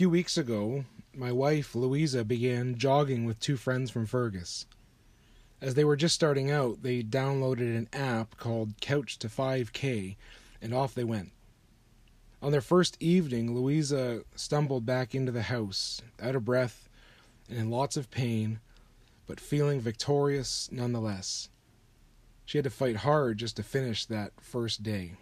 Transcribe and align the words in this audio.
weeks 0.00 0.38
ago, 0.38 0.84
my 1.14 1.30
wife, 1.30 1.74
Louisa, 1.74 2.24
began 2.24 2.76
jogging 2.78 3.24
with 3.24 3.38
two 3.38 3.56
friends 3.56 3.90
from 3.90 4.06
Fergus. 4.06 4.66
As 5.60 5.74
they 5.74 5.84
were 5.84 5.96
just 5.96 6.14
starting 6.14 6.50
out, 6.50 6.82
they 6.82 7.02
downloaded 7.02 7.76
an 7.76 7.88
app 7.92 8.36
called 8.36 8.80
Couch 8.80 9.18
to 9.18 9.28
5K, 9.28 10.16
and 10.60 10.74
off 10.74 10.94
they 10.94 11.04
went. 11.04 11.32
On 12.40 12.50
their 12.50 12.60
first 12.60 12.96
evening, 13.00 13.54
Louisa 13.54 14.22
stumbled 14.34 14.84
back 14.84 15.14
into 15.14 15.30
the 15.30 15.42
house, 15.42 16.00
out 16.20 16.34
of 16.34 16.44
breath 16.44 16.88
and 17.48 17.58
in 17.58 17.70
lots 17.70 17.96
of 17.96 18.10
pain, 18.10 18.60
but 19.26 19.38
feeling 19.38 19.80
victorious 19.80 20.68
nonetheless. 20.72 21.50
She 22.44 22.58
had 22.58 22.64
to 22.64 22.70
fight 22.70 22.96
hard 22.96 23.38
just 23.38 23.56
to 23.56 23.62
finish 23.62 24.06
that 24.06 24.32
first 24.40 24.82
day. 24.82 25.12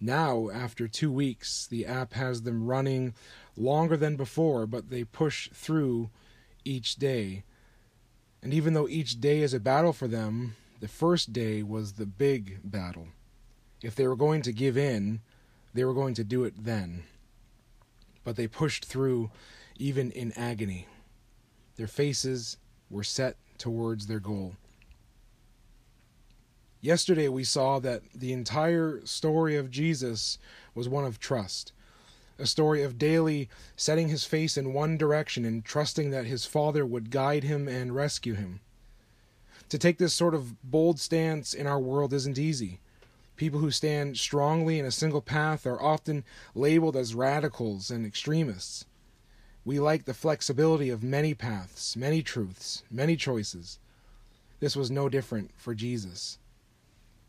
Now, 0.00 0.48
after 0.50 0.86
two 0.86 1.10
weeks, 1.10 1.66
the 1.66 1.84
app 1.84 2.12
has 2.12 2.42
them 2.42 2.66
running 2.66 3.14
longer 3.56 3.96
than 3.96 4.16
before, 4.16 4.66
but 4.66 4.90
they 4.90 5.04
push 5.04 5.50
through 5.52 6.10
each 6.64 6.96
day. 6.96 7.44
And 8.42 8.54
even 8.54 8.74
though 8.74 8.88
each 8.88 9.20
day 9.20 9.40
is 9.40 9.54
a 9.54 9.60
battle 9.60 9.92
for 9.92 10.06
them, 10.06 10.54
the 10.80 10.88
first 10.88 11.32
day 11.32 11.62
was 11.62 11.94
the 11.94 12.06
big 12.06 12.60
battle. 12.62 13.08
If 13.82 13.96
they 13.96 14.06
were 14.06 14.16
going 14.16 14.42
to 14.42 14.52
give 14.52 14.76
in, 14.76 15.20
they 15.74 15.84
were 15.84 15.94
going 15.94 16.14
to 16.14 16.24
do 16.24 16.44
it 16.44 16.64
then. 16.64 17.02
But 18.22 18.36
they 18.36 18.46
pushed 18.46 18.84
through 18.84 19.30
even 19.76 20.12
in 20.12 20.32
agony. 20.32 20.86
Their 21.76 21.88
faces 21.88 22.56
were 22.90 23.04
set 23.04 23.36
towards 23.58 24.06
their 24.06 24.20
goal. 24.20 24.54
Yesterday, 26.80 27.28
we 27.28 27.42
saw 27.42 27.80
that 27.80 28.02
the 28.14 28.32
entire 28.32 29.04
story 29.04 29.56
of 29.56 29.70
Jesus 29.70 30.38
was 30.76 30.88
one 30.88 31.04
of 31.04 31.18
trust. 31.18 31.72
A 32.38 32.46
story 32.46 32.84
of 32.84 32.98
daily 32.98 33.48
setting 33.74 34.08
his 34.08 34.24
face 34.24 34.56
in 34.56 34.72
one 34.72 34.96
direction 34.96 35.44
and 35.44 35.64
trusting 35.64 36.10
that 36.10 36.26
his 36.26 36.44
Father 36.44 36.86
would 36.86 37.10
guide 37.10 37.42
him 37.42 37.66
and 37.66 37.96
rescue 37.96 38.34
him. 38.34 38.60
To 39.70 39.78
take 39.78 39.98
this 39.98 40.14
sort 40.14 40.36
of 40.36 40.62
bold 40.62 41.00
stance 41.00 41.52
in 41.52 41.66
our 41.66 41.80
world 41.80 42.12
isn't 42.12 42.38
easy. 42.38 42.78
People 43.34 43.58
who 43.58 43.72
stand 43.72 44.16
strongly 44.16 44.78
in 44.78 44.86
a 44.86 44.92
single 44.92 45.20
path 45.20 45.66
are 45.66 45.82
often 45.82 46.22
labeled 46.54 46.96
as 46.96 47.14
radicals 47.14 47.90
and 47.90 48.06
extremists. 48.06 48.84
We 49.64 49.80
like 49.80 50.04
the 50.04 50.14
flexibility 50.14 50.90
of 50.90 51.02
many 51.02 51.34
paths, 51.34 51.96
many 51.96 52.22
truths, 52.22 52.84
many 52.88 53.16
choices. 53.16 53.80
This 54.60 54.76
was 54.76 54.92
no 54.92 55.08
different 55.08 55.50
for 55.56 55.74
Jesus. 55.74 56.38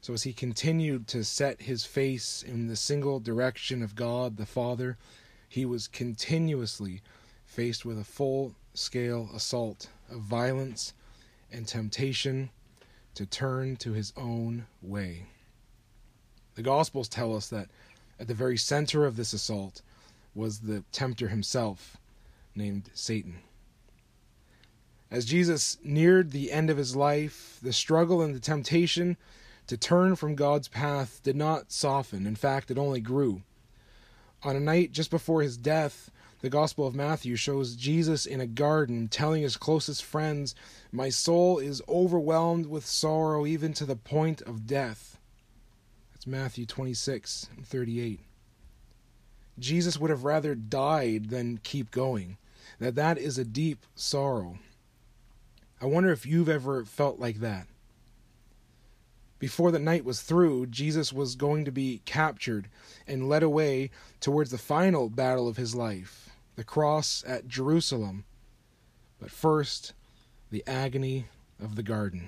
So, 0.01 0.13
as 0.13 0.23
he 0.23 0.33
continued 0.33 1.07
to 1.07 1.23
set 1.23 1.63
his 1.63 1.83
face 1.83 2.41
in 2.41 2.67
the 2.67 2.75
single 2.75 3.19
direction 3.19 3.83
of 3.83 3.95
God 3.95 4.37
the 4.37 4.45
Father, 4.45 4.97
he 5.47 5.65
was 5.65 5.87
continuously 5.87 7.01
faced 7.45 7.83
with 7.83 7.99
a 7.99 8.05
full 8.05 8.55
scale 8.73 9.29
assault 9.35 9.89
of 10.09 10.21
violence 10.21 10.93
and 11.51 11.67
temptation 11.67 12.49
to 13.15 13.25
turn 13.25 13.75
to 13.77 13.91
his 13.91 14.13
own 14.15 14.67
way. 14.81 15.25
The 16.55 16.61
Gospels 16.61 17.09
tell 17.09 17.35
us 17.35 17.49
that 17.49 17.67
at 18.19 18.27
the 18.27 18.33
very 18.33 18.57
center 18.57 19.05
of 19.05 19.15
this 19.15 19.33
assault 19.33 19.81
was 20.35 20.59
the 20.59 20.83
tempter 20.91 21.27
himself, 21.27 21.97
named 22.55 22.89
Satan. 22.93 23.39
As 25.11 25.25
Jesus 25.25 25.77
neared 25.83 26.31
the 26.31 26.51
end 26.51 26.69
of 26.69 26.77
his 26.77 26.95
life, 26.95 27.57
the 27.61 27.73
struggle 27.73 28.21
and 28.21 28.35
the 28.35 28.39
temptation 28.39 29.17
to 29.69 29.77
turn 29.77 30.15
from 30.15 30.33
God's 30.33 30.67
path 30.67 31.21
did 31.21 31.35
not 31.35 31.71
soften. 31.71 32.25
In 32.25 32.35
fact, 32.35 32.71
it 32.71 32.77
only 32.79 32.99
grew. 32.99 33.43
On 34.41 34.55
a 34.55 34.59
night 34.59 34.91
just 34.91 35.11
before 35.11 35.43
his 35.43 35.57
death, 35.57 36.09
the 36.41 36.49
Gospel 36.49 36.87
of 36.87 36.95
Matthew 36.95 37.35
shows 37.35 37.75
Jesus 37.75 38.25
in 38.25 38.41
a 38.41 38.47
garden 38.47 39.09
telling 39.09 39.43
his 39.43 39.57
closest 39.57 40.03
friends, 40.03 40.55
My 40.91 41.09
soul 41.09 41.59
is 41.59 41.83
overwhelmed 41.87 42.65
with 42.65 42.83
sorrow 42.83 43.45
even 43.45 43.73
to 43.73 43.85
the 43.85 43.95
point 43.95 44.41
of 44.41 44.65
death. 44.65 45.19
That's 46.13 46.25
Matthew 46.25 46.65
26 46.65 47.49
and 47.55 47.63
38. 47.63 48.21
Jesus 49.59 49.99
would 49.99 50.09
have 50.09 50.23
rather 50.23 50.55
died 50.55 51.29
than 51.29 51.59
keep 51.61 51.91
going. 51.91 52.37
That 52.79 52.95
that 52.95 53.19
is 53.19 53.37
a 53.37 53.45
deep 53.45 53.85
sorrow. 53.93 54.57
I 55.79 55.85
wonder 55.85 56.11
if 56.11 56.25
you've 56.25 56.49
ever 56.49 56.85
felt 56.85 57.19
like 57.19 57.41
that. 57.41 57.67
Before 59.39 59.71
the 59.71 59.79
night 59.79 60.03
was 60.03 60.21
through, 60.21 60.67
Jesus 60.67 61.13
was 61.13 61.35
going 61.35 61.63
to 61.63 61.71
be 61.71 62.01
captured 62.03 62.67
and 63.07 63.29
led 63.29 63.41
away 63.41 63.89
towards 64.19 64.51
the 64.51 64.57
final 64.57 65.09
battle 65.09 65.47
of 65.47 65.55
his 65.55 65.73
life, 65.73 66.29
the 66.55 66.65
cross 66.65 67.23
at 67.25 67.47
Jerusalem. 67.47 68.25
But 69.17 69.31
first, 69.31 69.93
the 70.51 70.63
agony 70.67 71.27
of 71.57 71.75
the 71.75 71.83
garden. 71.83 72.27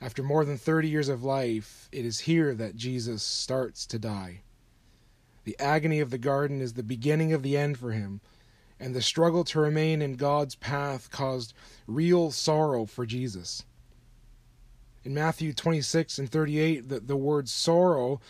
After 0.00 0.22
more 0.22 0.44
than 0.46 0.56
30 0.56 0.88
years 0.88 1.08
of 1.08 1.24
life, 1.24 1.88
it 1.92 2.06
is 2.06 2.20
here 2.20 2.54
that 2.54 2.76
Jesus 2.76 3.22
starts 3.22 3.84
to 3.86 3.98
die. 3.98 4.40
The 5.44 5.58
agony 5.58 6.00
of 6.00 6.10
the 6.10 6.18
garden 6.18 6.60
is 6.60 6.74
the 6.74 6.82
beginning 6.82 7.32
of 7.32 7.42
the 7.42 7.56
end 7.56 7.78
for 7.78 7.92
him, 7.92 8.20
and 8.80 8.94
the 8.94 9.02
struggle 9.02 9.44
to 9.44 9.60
remain 9.60 10.00
in 10.00 10.14
God's 10.14 10.54
path 10.54 11.10
caused 11.10 11.52
real 11.86 12.30
sorrow 12.30 12.86
for 12.86 13.04
Jesus. 13.04 13.64
In 15.04 15.14
Matthew 15.14 15.52
26 15.52 16.18
and 16.18 16.30
38, 16.30 16.88
the, 16.88 17.00
the 17.00 17.16
word 17.16 17.48
sorrow 17.48 18.20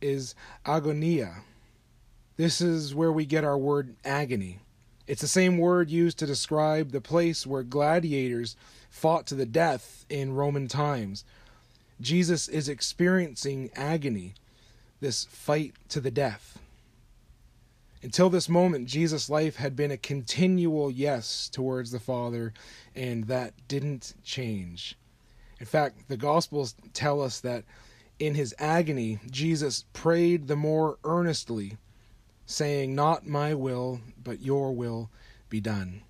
is 0.00 0.34
agonia. 0.64 1.42
This 2.36 2.60
is 2.60 2.94
where 2.94 3.12
we 3.12 3.26
get 3.26 3.44
our 3.44 3.58
word 3.58 3.96
agony. 4.04 4.60
It's 5.06 5.22
the 5.22 5.28
same 5.28 5.58
word 5.58 5.90
used 5.90 6.18
to 6.18 6.26
describe 6.26 6.92
the 6.92 7.00
place 7.00 7.46
where 7.46 7.62
gladiators 7.62 8.56
fought 8.90 9.26
to 9.28 9.34
the 9.34 9.46
death 9.46 10.04
in 10.08 10.34
Roman 10.34 10.68
times. 10.68 11.24
Jesus 12.00 12.46
is 12.46 12.68
experiencing 12.68 13.70
agony, 13.74 14.34
this 15.00 15.24
fight 15.24 15.74
to 15.88 16.00
the 16.00 16.10
death. 16.10 16.58
Until 18.02 18.30
this 18.30 18.48
moment, 18.48 18.86
Jesus' 18.86 19.28
life 19.28 19.56
had 19.56 19.74
been 19.74 19.90
a 19.90 19.96
continual 19.96 20.90
yes 20.90 21.48
towards 21.48 21.90
the 21.90 21.98
Father, 21.98 22.52
and 22.94 23.24
that 23.24 23.54
didn't 23.66 24.14
change. 24.22 24.96
In 25.60 25.66
fact, 25.66 26.08
the 26.08 26.16
Gospels 26.16 26.74
tell 26.92 27.20
us 27.20 27.40
that 27.40 27.64
in 28.18 28.34
his 28.34 28.54
agony, 28.58 29.18
Jesus 29.30 29.84
prayed 29.92 30.46
the 30.46 30.56
more 30.56 30.98
earnestly, 31.04 31.76
saying, 32.46 32.94
Not 32.94 33.26
my 33.26 33.54
will, 33.54 34.00
but 34.22 34.40
your 34.40 34.72
will 34.72 35.10
be 35.48 35.60
done. 35.60 36.02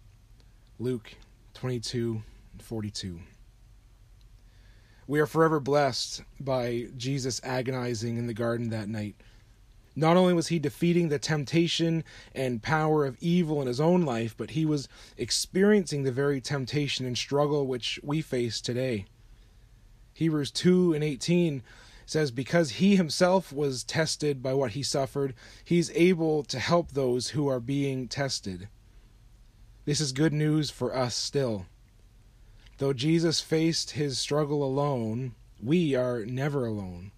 Luke 0.78 1.14
22 1.54 2.22
42. 2.60 3.20
We 5.06 5.20
are 5.20 5.26
forever 5.26 5.58
blessed 5.60 6.22
by 6.38 6.88
Jesus 6.96 7.40
agonizing 7.42 8.18
in 8.18 8.26
the 8.26 8.34
garden 8.34 8.68
that 8.70 8.88
night. 8.88 9.16
Not 9.96 10.16
only 10.16 10.34
was 10.34 10.48
he 10.48 10.58
defeating 10.58 11.08
the 11.08 11.18
temptation 11.18 12.04
and 12.34 12.62
power 12.62 13.06
of 13.06 13.16
evil 13.20 13.60
in 13.60 13.66
his 13.66 13.80
own 13.80 14.02
life, 14.02 14.36
but 14.36 14.50
he 14.50 14.66
was 14.66 14.88
experiencing 15.16 16.02
the 16.02 16.12
very 16.12 16.40
temptation 16.40 17.06
and 17.06 17.16
struggle 17.16 17.66
which 17.66 17.98
we 18.02 18.20
face 18.20 18.60
today. 18.60 19.06
Hebrews 20.18 20.50
2 20.50 20.94
and 20.94 21.04
18 21.04 21.62
says, 22.04 22.32
Because 22.32 22.70
he 22.70 22.96
himself 22.96 23.52
was 23.52 23.84
tested 23.84 24.42
by 24.42 24.52
what 24.52 24.72
he 24.72 24.82
suffered, 24.82 25.32
he's 25.64 25.92
able 25.92 26.42
to 26.42 26.58
help 26.58 26.90
those 26.90 27.28
who 27.28 27.46
are 27.46 27.60
being 27.60 28.08
tested. 28.08 28.66
This 29.84 30.00
is 30.00 30.10
good 30.10 30.32
news 30.32 30.70
for 30.70 30.92
us 30.92 31.14
still. 31.14 31.66
Though 32.78 32.92
Jesus 32.92 33.40
faced 33.40 33.92
his 33.92 34.18
struggle 34.18 34.64
alone, 34.64 35.36
we 35.62 35.94
are 35.94 36.26
never 36.26 36.66
alone. 36.66 37.12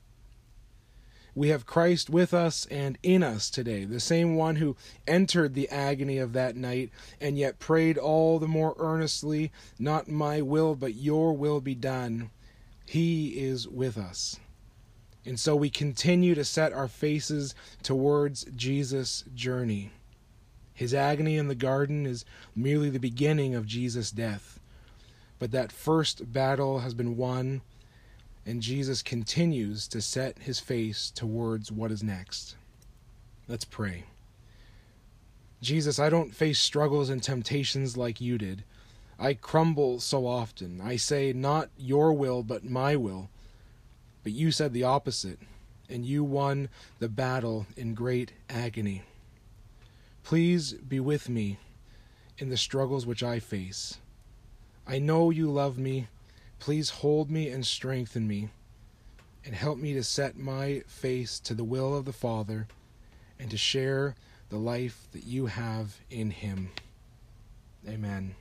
We 1.35 1.49
have 1.49 1.65
Christ 1.65 2.11
with 2.11 2.35
us 2.35 2.67
and 2.67 2.99
in 3.03 3.23
us 3.23 3.49
today, 3.49 3.87
the 3.87 3.99
same 3.99 4.35
one 4.35 4.57
who 4.57 4.77
entered 5.07 5.55
the 5.55 5.71
agony 5.71 6.19
of 6.19 6.35
that 6.35 6.55
night 6.55 6.91
and 7.19 7.39
yet 7.39 7.59
prayed 7.59 7.97
all 7.97 8.39
the 8.39 8.47
more 8.47 8.75
earnestly, 8.79 9.53
Not 9.79 10.07
my 10.07 10.43
will, 10.43 10.75
but 10.75 10.97
your 10.97 11.33
will 11.33 11.63
be 11.63 11.75
done. 11.75 12.31
He 12.91 13.39
is 13.39 13.69
with 13.69 13.97
us. 13.97 14.41
And 15.25 15.39
so 15.39 15.55
we 15.55 15.71
continue 15.71 16.35
to 16.35 16.45
set 16.45 16.73
our 16.73 16.89
faces 16.89 17.55
towards 17.85 18.47
Jesus' 18.57 19.23
journey. 19.33 19.93
His 20.75 20.93
agony 20.93 21.37
in 21.37 21.47
the 21.47 21.55
garden 21.55 22.05
is 22.05 22.25
merely 22.57 22.91
the 22.91 22.99
beginning 22.99 23.55
of 23.55 23.65
Jesus' 23.65 24.11
death. 24.11 24.59
But 25.39 25.53
that 25.53 25.71
first 25.71 26.33
battle 26.33 26.81
has 26.81 26.93
been 26.93 27.17
won, 27.17 27.61
and 28.45 28.61
Jesus 28.61 29.03
continues 29.03 29.87
to 29.87 30.03
set 30.03 30.41
his 30.41 30.59
face 30.59 31.13
towards 31.15 31.71
what 31.71 31.93
is 31.93 32.03
next. 32.03 32.57
Let's 33.47 33.65
pray. 33.65 34.03
Jesus, 35.63 36.01
I 36.01 36.11
don't 36.11 36.35
face 36.35 36.59
struggles 36.59 37.09
and 37.09 37.23
temptations 37.23 37.97
like 37.97 38.21
you 38.21 38.37
did. 38.37 38.65
I 39.23 39.35
crumble 39.35 40.01
so 40.01 40.27
often. 40.27 40.81
I 40.81 40.97
say, 40.97 41.35
Not 41.35 41.69
your 41.77 42.15
will, 42.15 42.43
but 42.43 42.65
my 42.65 42.97
will. 42.97 43.29
But 44.23 44.33
you 44.33 44.51
said 44.51 44.73
the 44.73 44.85
opposite, 44.85 45.39
and 45.91 46.07
you 46.07 46.25
won 46.25 46.71
the 47.01 47.09
battle 47.09 47.67
in 47.77 47.95
great 47.95 48.33
agony. 48.49 49.03
Please 50.23 50.73
be 50.73 51.01
with 51.01 51.29
me 51.29 51.59
in 52.39 52.49
the 52.49 52.57
struggles 52.57 53.05
which 53.05 53.23
I 53.23 53.41
face. 53.41 53.99
I 54.87 54.99
know 54.99 55.29
you 55.29 55.51
love 55.51 55.77
me. 55.77 56.09
Please 56.59 56.89
hold 56.91 57.31
me 57.31 57.49
and 57.51 57.67
strengthen 57.67 58.27
me, 58.27 58.49
and 59.45 59.55
help 59.55 59.79
me 59.79 59.93
to 59.95 60.03
set 60.03 60.37
my 60.37 60.83
face 60.87 61.39
to 61.41 61.55
the 61.55 61.65
will 61.65 61.95
of 61.95 62.07
the 62.07 62.13
Father 62.13 62.69
and 63.39 63.51
to 63.51 63.59
share 63.59 64.15
the 64.49 64.59
life 64.59 65.09
that 65.13 65.25
you 65.25 65.47
have 65.47 65.99
in 66.11 66.31
Him. 66.31 66.71
Amen. 67.89 68.35